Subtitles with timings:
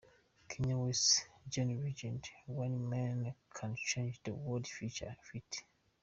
[0.49, 2.23] Kanye West & John Legend–
[2.61, 3.19] One Man
[3.55, 5.51] Can Change The World Future ft.